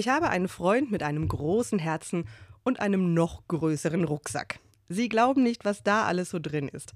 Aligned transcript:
Ich 0.00 0.08
habe 0.08 0.30
einen 0.30 0.48
Freund 0.48 0.90
mit 0.90 1.02
einem 1.02 1.28
großen 1.28 1.78
Herzen 1.78 2.24
und 2.62 2.80
einem 2.80 3.12
noch 3.12 3.46
größeren 3.48 4.04
Rucksack. 4.04 4.58
Sie 4.88 5.10
glauben 5.10 5.42
nicht, 5.42 5.66
was 5.66 5.82
da 5.82 6.04
alles 6.04 6.30
so 6.30 6.38
drin 6.38 6.68
ist. 6.68 6.94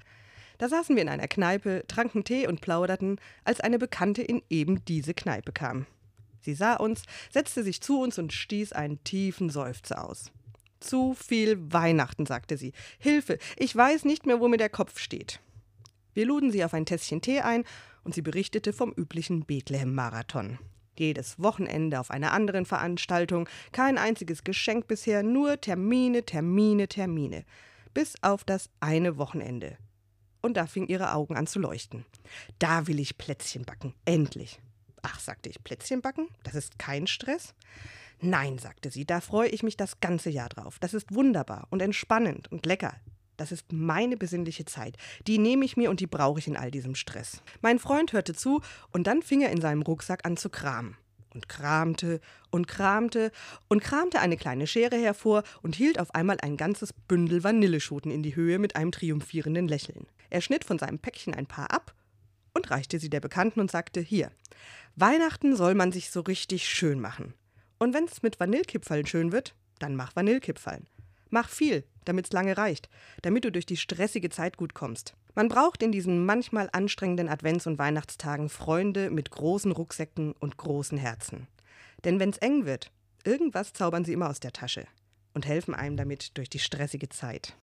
Da 0.56 0.70
saßen 0.70 0.96
wir 0.96 1.02
in 1.02 1.10
einer 1.10 1.28
Kneipe, 1.28 1.84
tranken 1.86 2.24
Tee 2.24 2.46
und 2.46 2.62
plauderten, 2.62 3.20
als 3.44 3.60
eine 3.60 3.78
Bekannte 3.78 4.22
in 4.22 4.40
eben 4.48 4.86
diese 4.86 5.12
Kneipe 5.12 5.52
kam. 5.52 5.84
Sie 6.40 6.54
sah 6.54 6.76
uns, 6.76 7.02
setzte 7.30 7.62
sich 7.62 7.82
zu 7.82 8.00
uns 8.00 8.18
und 8.18 8.32
stieß 8.32 8.72
einen 8.72 9.04
tiefen 9.04 9.50
Seufzer 9.50 10.02
aus. 10.08 10.32
Zu 10.80 11.12
viel 11.12 11.58
Weihnachten, 11.74 12.24
sagte 12.24 12.56
sie. 12.56 12.72
Hilfe, 12.98 13.36
ich 13.58 13.76
weiß 13.76 14.06
nicht 14.06 14.24
mehr, 14.24 14.40
wo 14.40 14.48
mir 14.48 14.56
der 14.56 14.70
Kopf 14.70 14.98
steht. 14.98 15.40
Wir 16.14 16.24
luden 16.24 16.50
sie 16.50 16.64
auf 16.64 16.72
ein 16.72 16.86
Tässchen 16.86 17.20
Tee 17.20 17.40
ein 17.40 17.64
und 18.02 18.14
sie 18.14 18.22
berichtete 18.22 18.72
vom 18.72 18.94
üblichen 18.96 19.44
Bethlehem-Marathon. 19.44 20.58
Jedes 20.98 21.40
Wochenende 21.40 22.00
auf 22.00 22.10
einer 22.10 22.32
anderen 22.32 22.66
Veranstaltung, 22.66 23.48
kein 23.72 23.98
einziges 23.98 24.44
Geschenk 24.44 24.86
bisher, 24.86 25.22
nur 25.22 25.60
Termine, 25.60 26.24
Termine, 26.24 26.88
Termine. 26.88 27.44
Bis 27.92 28.14
auf 28.22 28.44
das 28.44 28.70
eine 28.80 29.18
Wochenende. 29.18 29.76
Und 30.40 30.56
da 30.56 30.66
fingen 30.66 30.88
ihre 30.88 31.12
Augen 31.12 31.36
an 31.36 31.46
zu 31.46 31.58
leuchten. 31.58 32.04
Da 32.58 32.86
will 32.86 33.00
ich 33.00 33.16
Plätzchen 33.16 33.64
backen, 33.64 33.94
endlich. 34.04 34.60
Ach, 35.02 35.18
sagte 35.20 35.48
ich, 35.48 35.62
Plätzchen 35.62 36.02
backen? 36.02 36.28
Das 36.42 36.54
ist 36.54 36.78
kein 36.78 37.06
Stress? 37.06 37.54
Nein, 38.20 38.58
sagte 38.58 38.90
sie, 38.90 39.04
da 39.04 39.20
freue 39.20 39.48
ich 39.48 39.62
mich 39.62 39.76
das 39.76 40.00
ganze 40.00 40.30
Jahr 40.30 40.48
drauf. 40.48 40.78
Das 40.80 40.94
ist 40.94 41.14
wunderbar 41.14 41.66
und 41.70 41.82
entspannend 41.82 42.50
und 42.50 42.66
lecker. 42.66 42.94
Das 43.36 43.52
ist 43.52 43.72
meine 43.72 44.16
besinnliche 44.16 44.64
Zeit. 44.64 44.96
Die 45.26 45.38
nehme 45.38 45.64
ich 45.64 45.76
mir 45.76 45.90
und 45.90 46.00
die 46.00 46.06
brauche 46.06 46.38
ich 46.38 46.46
in 46.46 46.56
all 46.56 46.70
diesem 46.70 46.94
Stress. 46.94 47.42
Mein 47.62 47.78
Freund 47.78 48.12
hörte 48.12 48.34
zu 48.34 48.60
und 48.92 49.06
dann 49.06 49.22
fing 49.22 49.40
er 49.40 49.50
in 49.50 49.60
seinem 49.60 49.82
Rucksack 49.82 50.24
an 50.24 50.36
zu 50.36 50.50
kramen. 50.50 50.96
Und 51.34 51.48
kramte 51.48 52.20
und 52.50 52.68
kramte 52.68 53.32
und 53.68 53.82
kramte 53.82 54.20
eine 54.20 54.36
kleine 54.36 54.68
Schere 54.68 54.96
hervor 54.96 55.42
und 55.62 55.74
hielt 55.74 55.98
auf 55.98 56.14
einmal 56.14 56.38
ein 56.40 56.56
ganzes 56.56 56.92
Bündel 56.92 57.42
Vanilleschoten 57.42 58.12
in 58.12 58.22
die 58.22 58.36
Höhe 58.36 58.60
mit 58.60 58.76
einem 58.76 58.92
triumphierenden 58.92 59.66
Lächeln. 59.66 60.06
Er 60.30 60.40
schnitt 60.40 60.64
von 60.64 60.78
seinem 60.78 61.00
Päckchen 61.00 61.34
ein 61.34 61.46
paar 61.46 61.72
ab 61.72 61.92
und 62.52 62.70
reichte 62.70 63.00
sie 63.00 63.10
der 63.10 63.18
Bekannten 63.18 63.58
und 63.58 63.68
sagte: 63.70 64.00
Hier, 64.00 64.30
Weihnachten 64.94 65.56
soll 65.56 65.74
man 65.74 65.90
sich 65.90 66.10
so 66.10 66.20
richtig 66.20 66.68
schön 66.68 67.00
machen. 67.00 67.34
Und 67.78 67.94
wenn's 67.94 68.22
mit 68.22 68.38
Vanillekipferln 68.38 69.06
schön 69.06 69.32
wird, 69.32 69.56
dann 69.80 69.96
mach 69.96 70.14
Vanillekipferln. 70.14 70.86
Mach 71.30 71.48
viel, 71.48 71.84
damit's 72.04 72.32
lange 72.32 72.56
reicht, 72.56 72.88
damit 73.22 73.44
du 73.44 73.52
durch 73.52 73.66
die 73.66 73.76
stressige 73.76 74.30
Zeit 74.30 74.56
gut 74.56 74.74
kommst. 74.74 75.14
Man 75.34 75.48
braucht 75.48 75.82
in 75.82 75.92
diesen 75.92 76.24
manchmal 76.24 76.68
anstrengenden 76.72 77.28
Advents- 77.28 77.66
und 77.66 77.78
Weihnachtstagen 77.78 78.48
Freunde 78.48 79.10
mit 79.10 79.30
großen 79.30 79.72
Rucksäcken 79.72 80.32
und 80.32 80.56
großen 80.56 80.96
Herzen. 80.96 81.48
Denn 82.04 82.20
wenn's 82.20 82.38
eng 82.38 82.64
wird, 82.64 82.90
irgendwas 83.24 83.72
zaubern 83.72 84.04
sie 84.04 84.12
immer 84.12 84.30
aus 84.30 84.40
der 84.40 84.52
Tasche 84.52 84.86
und 85.34 85.46
helfen 85.46 85.74
einem 85.74 85.96
damit 85.96 86.38
durch 86.38 86.48
die 86.48 86.60
stressige 86.60 87.08
Zeit. 87.08 87.52